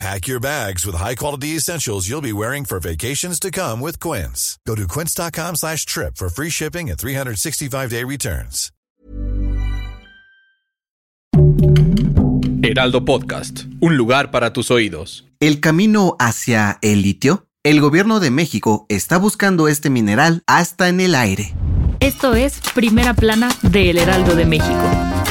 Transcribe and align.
Pack 0.00 0.26
your 0.26 0.40
bags 0.40 0.84
with 0.84 0.96
high-quality 0.96 1.56
essentials 1.56 2.08
you'll 2.08 2.20
be 2.20 2.32
wearing 2.32 2.64
for 2.64 2.80
vacations 2.80 3.38
to 3.40 3.50
come 3.50 3.80
with 3.80 3.98
Quince. 4.00 4.58
Go 4.66 4.74
to 4.74 4.86
quince.com 4.86 5.56
slash 5.56 5.86
trip 5.86 6.16
for 6.16 6.28
free 6.28 6.50
shipping 6.50 6.90
and 6.90 6.98
365-day 6.98 8.04
returns. 8.04 8.70
Heraldo 12.62 13.04
Podcast, 13.04 13.64
un 13.80 13.96
lugar 13.96 14.30
para 14.30 14.52
tus 14.52 14.70
oídos. 14.70 15.26
El 15.38 15.60
camino 15.60 16.16
hacia 16.18 16.78
el 16.80 17.02
litio. 17.02 17.46
El 17.62 17.80
gobierno 17.80 18.20
de 18.20 18.30
México 18.30 18.86
está 18.88 19.18
buscando 19.18 19.68
este 19.68 19.90
mineral 19.90 20.42
hasta 20.46 20.88
en 20.88 21.00
el 21.00 21.14
aire. 21.14 21.54
Esto 22.00 22.34
es 22.34 22.60
Primera 22.74 23.14
Plana 23.14 23.50
de 23.62 23.90
El 23.90 23.98
Heraldo 23.98 24.34
de 24.34 24.44
México. 24.46 25.23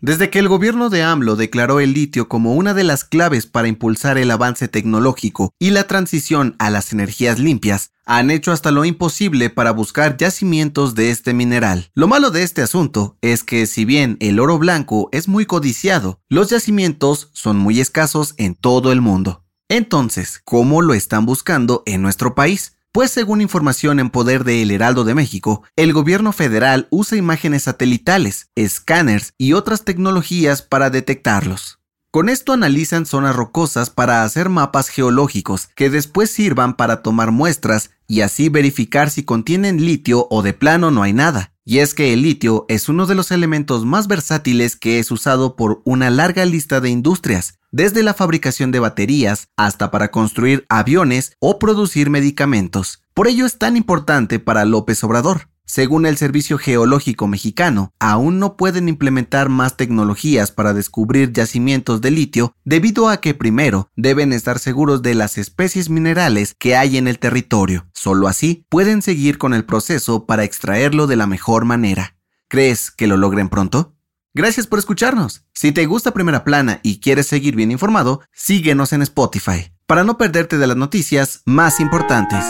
Desde 0.00 0.30
que 0.30 0.38
el 0.38 0.46
gobierno 0.46 0.90
de 0.90 1.02
AMLO 1.02 1.34
declaró 1.34 1.80
el 1.80 1.92
litio 1.92 2.28
como 2.28 2.54
una 2.54 2.72
de 2.72 2.84
las 2.84 3.02
claves 3.02 3.46
para 3.46 3.66
impulsar 3.66 4.16
el 4.16 4.30
avance 4.30 4.68
tecnológico 4.68 5.50
y 5.58 5.70
la 5.70 5.88
transición 5.88 6.54
a 6.60 6.70
las 6.70 6.92
energías 6.92 7.40
limpias, 7.40 7.90
han 8.06 8.30
hecho 8.30 8.52
hasta 8.52 8.70
lo 8.70 8.84
imposible 8.84 9.50
para 9.50 9.72
buscar 9.72 10.16
yacimientos 10.16 10.94
de 10.94 11.10
este 11.10 11.34
mineral. 11.34 11.90
Lo 11.94 12.06
malo 12.06 12.30
de 12.30 12.44
este 12.44 12.62
asunto 12.62 13.18
es 13.22 13.42
que 13.42 13.66
si 13.66 13.84
bien 13.84 14.16
el 14.20 14.38
oro 14.38 14.56
blanco 14.60 15.08
es 15.10 15.26
muy 15.26 15.46
codiciado, 15.46 16.20
los 16.28 16.50
yacimientos 16.50 17.30
son 17.32 17.56
muy 17.58 17.80
escasos 17.80 18.34
en 18.36 18.54
todo 18.54 18.92
el 18.92 19.00
mundo. 19.00 19.44
Entonces, 19.68 20.40
¿cómo 20.44 20.80
lo 20.80 20.94
están 20.94 21.26
buscando 21.26 21.82
en 21.86 22.02
nuestro 22.02 22.36
país? 22.36 22.77
Pues 22.90 23.10
según 23.10 23.42
información 23.42 24.00
en 24.00 24.08
poder 24.08 24.44
de 24.44 24.62
El 24.62 24.70
Heraldo 24.70 25.04
de 25.04 25.14
México, 25.14 25.62
el 25.76 25.92
gobierno 25.92 26.32
federal 26.32 26.88
usa 26.90 27.18
imágenes 27.18 27.64
satelitales, 27.64 28.50
escáneres 28.54 29.34
y 29.36 29.52
otras 29.52 29.84
tecnologías 29.84 30.62
para 30.62 30.88
detectarlos. 30.88 31.80
Con 32.10 32.30
esto 32.30 32.54
analizan 32.54 33.04
zonas 33.04 33.36
rocosas 33.36 33.90
para 33.90 34.24
hacer 34.24 34.48
mapas 34.48 34.88
geológicos 34.88 35.68
que 35.76 35.90
después 35.90 36.30
sirvan 36.30 36.74
para 36.74 37.02
tomar 37.02 37.30
muestras 37.30 37.90
y 38.06 38.22
así 38.22 38.48
verificar 38.48 39.10
si 39.10 39.22
contienen 39.22 39.84
litio 39.84 40.26
o 40.30 40.40
de 40.40 40.54
plano 40.54 40.90
no 40.90 41.02
hay 41.02 41.12
nada. 41.12 41.52
Y 41.70 41.80
es 41.80 41.92
que 41.92 42.14
el 42.14 42.22
litio 42.22 42.64
es 42.68 42.88
uno 42.88 43.04
de 43.04 43.14
los 43.14 43.30
elementos 43.30 43.84
más 43.84 44.08
versátiles 44.08 44.74
que 44.74 44.98
es 44.98 45.10
usado 45.10 45.54
por 45.54 45.82
una 45.84 46.08
larga 46.08 46.46
lista 46.46 46.80
de 46.80 46.88
industrias, 46.88 47.58
desde 47.70 48.02
la 48.02 48.14
fabricación 48.14 48.72
de 48.72 48.80
baterías 48.80 49.48
hasta 49.54 49.90
para 49.90 50.10
construir 50.10 50.64
aviones 50.70 51.32
o 51.40 51.58
producir 51.58 52.08
medicamentos. 52.08 53.02
Por 53.12 53.28
ello 53.28 53.44
es 53.44 53.58
tan 53.58 53.76
importante 53.76 54.38
para 54.38 54.64
López 54.64 55.04
Obrador. 55.04 55.50
Según 55.68 56.06
el 56.06 56.16
Servicio 56.16 56.56
Geológico 56.56 57.28
Mexicano, 57.28 57.92
aún 57.98 58.38
no 58.38 58.56
pueden 58.56 58.88
implementar 58.88 59.50
más 59.50 59.76
tecnologías 59.76 60.50
para 60.50 60.72
descubrir 60.72 61.30
yacimientos 61.30 62.00
de 62.00 62.10
litio 62.10 62.54
debido 62.64 63.10
a 63.10 63.20
que 63.20 63.34
primero 63.34 63.90
deben 63.94 64.32
estar 64.32 64.58
seguros 64.58 65.02
de 65.02 65.14
las 65.14 65.36
especies 65.36 65.90
minerales 65.90 66.54
que 66.58 66.74
hay 66.74 66.96
en 66.96 67.06
el 67.06 67.18
territorio. 67.18 67.86
Solo 67.92 68.28
así 68.28 68.64
pueden 68.70 69.02
seguir 69.02 69.36
con 69.36 69.52
el 69.52 69.66
proceso 69.66 70.24
para 70.24 70.42
extraerlo 70.42 71.06
de 71.06 71.16
la 71.16 71.26
mejor 71.26 71.66
manera. 71.66 72.16
¿Crees 72.48 72.90
que 72.90 73.06
lo 73.06 73.18
logren 73.18 73.50
pronto? 73.50 73.94
Gracias 74.32 74.66
por 74.66 74.78
escucharnos. 74.78 75.44
Si 75.52 75.72
te 75.72 75.84
gusta 75.84 76.14
Primera 76.14 76.44
Plana 76.44 76.80
y 76.82 77.00
quieres 77.00 77.26
seguir 77.26 77.56
bien 77.56 77.72
informado, 77.72 78.22
síguenos 78.32 78.94
en 78.94 79.02
Spotify 79.02 79.70
para 79.86 80.02
no 80.02 80.16
perderte 80.16 80.56
de 80.56 80.66
las 80.66 80.78
noticias 80.78 81.42
más 81.44 81.78
importantes. 81.78 82.42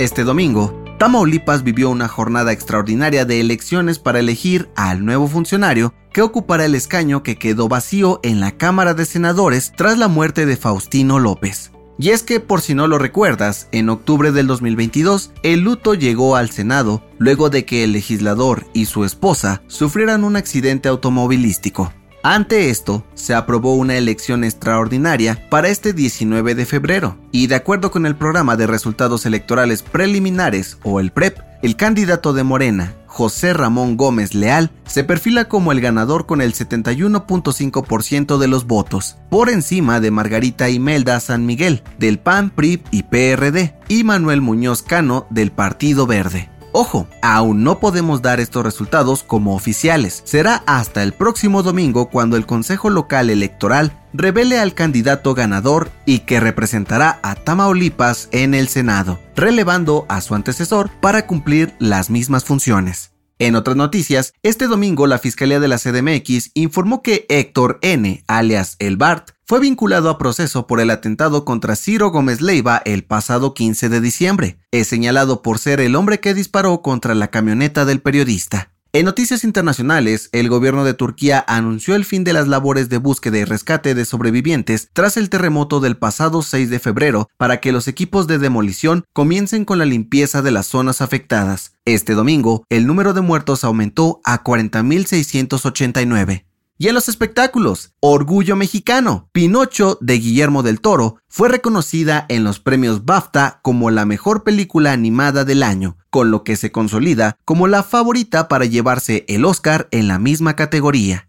Este 0.00 0.24
domingo, 0.24 0.82
Tamaulipas 0.98 1.62
vivió 1.62 1.88
una 1.88 2.08
jornada 2.08 2.50
extraordinaria 2.50 3.24
de 3.24 3.38
elecciones 3.38 4.00
para 4.00 4.18
elegir 4.18 4.68
al 4.74 5.04
nuevo 5.04 5.28
funcionario 5.28 5.94
que 6.12 6.20
ocupará 6.20 6.64
el 6.64 6.74
escaño 6.74 7.22
que 7.22 7.36
quedó 7.36 7.68
vacío 7.68 8.18
en 8.24 8.40
la 8.40 8.50
Cámara 8.50 8.94
de 8.94 9.04
Senadores 9.04 9.72
tras 9.76 9.96
la 9.96 10.08
muerte 10.08 10.46
de 10.46 10.56
Faustino 10.56 11.20
López. 11.20 11.70
Y 11.96 12.10
es 12.10 12.24
que, 12.24 12.40
por 12.40 12.60
si 12.60 12.74
no 12.74 12.88
lo 12.88 12.98
recuerdas, 12.98 13.68
en 13.70 13.88
octubre 13.88 14.32
del 14.32 14.48
2022, 14.48 15.32
el 15.44 15.60
luto 15.60 15.94
llegó 15.94 16.34
al 16.34 16.50
Senado 16.50 17.04
luego 17.18 17.48
de 17.48 17.64
que 17.64 17.84
el 17.84 17.92
legislador 17.92 18.66
y 18.72 18.86
su 18.86 19.04
esposa 19.04 19.62
sufrieran 19.68 20.24
un 20.24 20.34
accidente 20.34 20.88
automovilístico. 20.88 21.92
Ante 22.26 22.70
esto, 22.70 23.04
se 23.12 23.34
aprobó 23.34 23.74
una 23.74 23.98
elección 23.98 24.44
extraordinaria 24.44 25.46
para 25.50 25.68
este 25.68 25.92
19 25.92 26.54
de 26.54 26.64
febrero, 26.64 27.18
y 27.32 27.48
de 27.48 27.54
acuerdo 27.54 27.90
con 27.90 28.06
el 28.06 28.16
programa 28.16 28.56
de 28.56 28.66
resultados 28.66 29.26
electorales 29.26 29.82
preliminares 29.82 30.78
o 30.84 31.00
el 31.00 31.10
PREP, 31.10 31.40
el 31.60 31.76
candidato 31.76 32.32
de 32.32 32.42
Morena, 32.42 32.94
José 33.06 33.52
Ramón 33.52 33.98
Gómez 33.98 34.34
Leal, 34.34 34.70
se 34.86 35.04
perfila 35.04 35.50
como 35.50 35.70
el 35.70 35.82
ganador 35.82 36.24
con 36.24 36.40
el 36.40 36.54
71.5% 36.54 38.38
de 38.38 38.48
los 38.48 38.66
votos, 38.66 39.18
por 39.28 39.50
encima 39.50 40.00
de 40.00 40.10
Margarita 40.10 40.70
Imelda 40.70 41.20
San 41.20 41.44
Miguel, 41.44 41.82
del 41.98 42.18
PAN, 42.18 42.48
PRI 42.48 42.82
y 42.90 43.02
PRD, 43.02 43.74
y 43.88 44.02
Manuel 44.02 44.40
Muñoz 44.40 44.80
Cano, 44.80 45.26
del 45.28 45.52
Partido 45.52 46.06
Verde. 46.06 46.48
Ojo, 46.76 47.06
aún 47.22 47.62
no 47.62 47.78
podemos 47.78 48.20
dar 48.20 48.40
estos 48.40 48.64
resultados 48.64 49.22
como 49.22 49.54
oficiales. 49.54 50.22
Será 50.24 50.64
hasta 50.66 51.04
el 51.04 51.12
próximo 51.12 51.62
domingo 51.62 52.10
cuando 52.10 52.36
el 52.36 52.46
Consejo 52.46 52.90
Local 52.90 53.30
Electoral 53.30 53.92
revele 54.12 54.58
al 54.58 54.74
candidato 54.74 55.34
ganador 55.34 55.92
y 56.04 56.20
que 56.20 56.40
representará 56.40 57.20
a 57.22 57.36
Tamaulipas 57.36 58.28
en 58.32 58.54
el 58.54 58.66
Senado, 58.66 59.20
relevando 59.36 60.04
a 60.08 60.20
su 60.20 60.34
antecesor 60.34 60.90
para 61.00 61.28
cumplir 61.28 61.76
las 61.78 62.10
mismas 62.10 62.44
funciones. 62.44 63.13
En 63.38 63.56
otras 63.56 63.76
noticias, 63.76 64.32
este 64.42 64.68
domingo 64.68 65.08
la 65.08 65.18
Fiscalía 65.18 65.58
de 65.58 65.66
la 65.66 65.78
CDMX 65.78 66.52
informó 66.54 67.02
que 67.02 67.26
Héctor 67.28 67.78
N., 67.82 68.22
alias 68.28 68.76
El 68.78 68.96
Bart, 68.96 69.30
fue 69.46 69.60
vinculado 69.60 70.08
a 70.08 70.18
proceso 70.18 70.66
por 70.66 70.80
el 70.80 70.90
atentado 70.90 71.44
contra 71.44 71.76
Ciro 71.76 72.10
Gómez 72.10 72.40
Leiva 72.40 72.80
el 72.84 73.04
pasado 73.04 73.52
15 73.52 73.88
de 73.88 74.00
diciembre. 74.00 74.58
Es 74.70 74.86
señalado 74.86 75.42
por 75.42 75.58
ser 75.58 75.80
el 75.80 75.96
hombre 75.96 76.20
que 76.20 76.32
disparó 76.32 76.80
contra 76.80 77.14
la 77.14 77.28
camioneta 77.28 77.84
del 77.84 78.00
periodista. 78.00 78.73
En 78.94 79.04
noticias 79.06 79.42
internacionales, 79.42 80.28
el 80.30 80.48
gobierno 80.48 80.84
de 80.84 80.94
Turquía 80.94 81.44
anunció 81.48 81.96
el 81.96 82.04
fin 82.04 82.22
de 82.22 82.32
las 82.32 82.46
labores 82.46 82.88
de 82.88 82.98
búsqueda 82.98 83.38
y 83.38 83.44
rescate 83.44 83.92
de 83.92 84.04
sobrevivientes 84.04 84.88
tras 84.92 85.16
el 85.16 85.30
terremoto 85.30 85.80
del 85.80 85.96
pasado 85.96 86.42
6 86.42 86.70
de 86.70 86.78
febrero 86.78 87.28
para 87.36 87.58
que 87.58 87.72
los 87.72 87.88
equipos 87.88 88.28
de 88.28 88.38
demolición 88.38 89.04
comiencen 89.12 89.64
con 89.64 89.80
la 89.80 89.84
limpieza 89.84 90.42
de 90.42 90.52
las 90.52 90.68
zonas 90.68 91.00
afectadas. 91.00 91.72
Este 91.84 92.14
domingo, 92.14 92.66
el 92.68 92.86
número 92.86 93.14
de 93.14 93.20
muertos 93.20 93.64
aumentó 93.64 94.20
a 94.22 94.44
40.689. 94.44 96.44
Y 96.76 96.88
en 96.88 96.94
los 96.94 97.08
espectáculos, 97.08 97.92
Orgullo 98.00 98.56
Mexicano, 98.56 99.28
Pinocho 99.32 99.96
de 100.00 100.18
Guillermo 100.18 100.64
del 100.64 100.80
Toro 100.80 101.18
fue 101.28 101.48
reconocida 101.48 102.26
en 102.28 102.42
los 102.42 102.58
premios 102.58 103.04
BAFTA 103.04 103.60
como 103.62 103.92
la 103.92 104.04
mejor 104.04 104.42
película 104.42 104.90
animada 104.92 105.44
del 105.44 105.62
año, 105.62 105.96
con 106.10 106.32
lo 106.32 106.42
que 106.42 106.56
se 106.56 106.72
consolida 106.72 107.36
como 107.44 107.68
la 107.68 107.84
favorita 107.84 108.48
para 108.48 108.64
llevarse 108.64 109.24
el 109.28 109.44
Oscar 109.44 109.86
en 109.92 110.08
la 110.08 110.18
misma 110.18 110.56
categoría. 110.56 111.28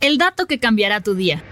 El 0.00 0.18
dato 0.18 0.46
que 0.46 0.58
cambiará 0.58 1.00
tu 1.00 1.14
día. 1.14 1.42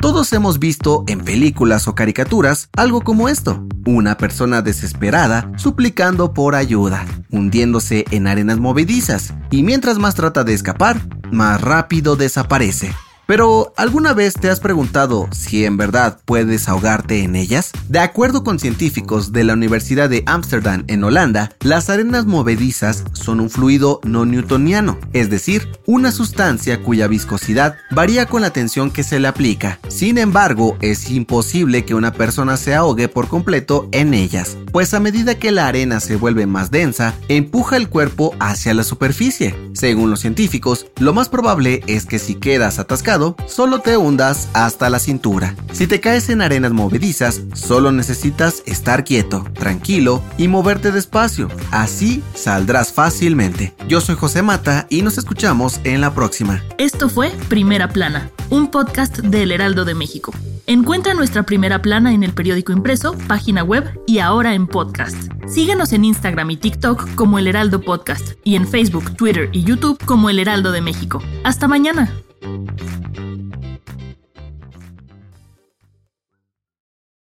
Todos 0.00 0.32
hemos 0.32 0.58
visto 0.58 1.04
en 1.08 1.20
películas 1.20 1.86
o 1.86 1.94
caricaturas 1.94 2.70
algo 2.74 3.02
como 3.02 3.28
esto. 3.28 3.66
Una 3.84 4.16
persona 4.16 4.62
desesperada 4.62 5.52
suplicando 5.56 6.32
por 6.32 6.54
ayuda, 6.54 7.04
hundiéndose 7.30 8.06
en 8.10 8.26
arenas 8.26 8.58
movedizas, 8.58 9.34
y 9.50 9.62
mientras 9.62 9.98
más 9.98 10.14
trata 10.14 10.42
de 10.42 10.54
escapar, 10.54 11.06
más 11.30 11.60
rápido 11.60 12.16
desaparece. 12.16 12.94
Pero, 13.30 13.72
¿alguna 13.76 14.12
vez 14.12 14.34
te 14.34 14.50
has 14.50 14.58
preguntado 14.58 15.28
si 15.30 15.64
en 15.64 15.76
verdad 15.76 16.18
puedes 16.24 16.68
ahogarte 16.68 17.22
en 17.22 17.36
ellas? 17.36 17.70
De 17.88 18.00
acuerdo 18.00 18.42
con 18.42 18.58
científicos 18.58 19.30
de 19.30 19.44
la 19.44 19.52
Universidad 19.52 20.10
de 20.10 20.24
Ámsterdam 20.26 20.82
en 20.88 21.04
Holanda, 21.04 21.52
las 21.60 21.90
arenas 21.90 22.26
movedizas 22.26 23.04
son 23.12 23.38
un 23.38 23.48
fluido 23.48 24.00
no 24.02 24.26
newtoniano, 24.26 24.98
es 25.12 25.30
decir, 25.30 25.68
una 25.86 26.10
sustancia 26.10 26.82
cuya 26.82 27.06
viscosidad 27.06 27.76
varía 27.92 28.26
con 28.26 28.42
la 28.42 28.50
tensión 28.50 28.90
que 28.90 29.04
se 29.04 29.20
le 29.20 29.28
aplica. 29.28 29.78
Sin 29.86 30.18
embargo, 30.18 30.76
es 30.80 31.08
imposible 31.08 31.84
que 31.84 31.94
una 31.94 32.12
persona 32.12 32.56
se 32.56 32.74
ahogue 32.74 33.06
por 33.06 33.28
completo 33.28 33.88
en 33.92 34.12
ellas, 34.12 34.56
pues 34.72 34.92
a 34.92 34.98
medida 34.98 35.36
que 35.36 35.52
la 35.52 35.68
arena 35.68 36.00
se 36.00 36.16
vuelve 36.16 36.46
más 36.46 36.72
densa, 36.72 37.14
empuja 37.28 37.76
el 37.76 37.88
cuerpo 37.88 38.34
hacia 38.40 38.74
la 38.74 38.82
superficie. 38.82 39.54
Según 39.72 40.10
los 40.10 40.18
científicos, 40.18 40.88
lo 40.98 41.14
más 41.14 41.28
probable 41.28 41.84
es 41.86 42.06
que 42.06 42.18
si 42.18 42.34
quedas 42.34 42.80
atascado, 42.80 43.19
solo 43.46 43.80
te 43.80 43.96
hundas 43.96 44.48
hasta 44.52 44.90
la 44.90 44.98
cintura. 44.98 45.54
Si 45.72 45.86
te 45.86 46.00
caes 46.00 46.28
en 46.30 46.42
arenas 46.42 46.72
movedizas, 46.72 47.42
solo 47.54 47.92
necesitas 47.92 48.62
estar 48.66 49.04
quieto, 49.04 49.44
tranquilo 49.54 50.22
y 50.38 50.48
moverte 50.48 50.92
despacio. 50.92 51.48
Así 51.70 52.22
saldrás 52.34 52.92
fácilmente. 52.92 53.74
Yo 53.88 54.00
soy 54.00 54.16
José 54.16 54.42
Mata 54.42 54.86
y 54.88 55.02
nos 55.02 55.18
escuchamos 55.18 55.80
en 55.84 56.00
la 56.00 56.14
próxima. 56.14 56.62
Esto 56.78 57.08
fue 57.08 57.30
Primera 57.48 57.88
Plana, 57.88 58.30
un 58.48 58.70
podcast 58.70 59.18
del 59.18 59.52
Heraldo 59.52 59.84
de 59.84 59.94
México. 59.94 60.32
Encuentra 60.66 61.14
nuestra 61.14 61.42
primera 61.42 61.82
plana 61.82 62.14
en 62.14 62.22
el 62.22 62.32
periódico 62.32 62.72
impreso, 62.72 63.16
página 63.26 63.64
web 63.64 64.00
y 64.06 64.20
ahora 64.20 64.54
en 64.54 64.66
podcast. 64.66 65.16
Síguenos 65.48 65.92
en 65.92 66.04
Instagram 66.04 66.50
y 66.52 66.56
TikTok 66.56 67.16
como 67.16 67.38
El 67.38 67.48
Heraldo 67.48 67.80
Podcast 67.80 68.34
y 68.44 68.54
en 68.54 68.68
Facebook, 68.68 69.16
Twitter 69.16 69.50
y 69.52 69.64
YouTube 69.64 69.98
como 70.04 70.30
El 70.30 70.38
Heraldo 70.38 70.70
de 70.70 70.80
México. 70.80 71.20
Hasta 71.42 71.66
mañana. 71.66 72.08
Música 72.42 73.19